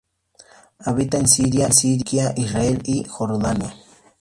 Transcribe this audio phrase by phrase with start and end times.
[0.79, 3.71] Habita en Siria, Turquía, Israel y Jordania.